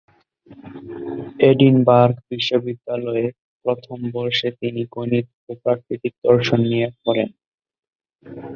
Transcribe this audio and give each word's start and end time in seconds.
Edinburgh 1.49 2.15
বিশ্ববিদ্যালয়ে 2.31 3.25
প্রথম 3.65 3.97
বর্ষে 4.15 4.49
তিনি 4.59 4.81
গণিত 4.95 5.27
ও 5.43 5.61
প্রাকৃতিক 5.63 6.13
দর্শন 6.27 6.59
নিয়ে 6.65 6.87
পড়েন। 7.03 7.29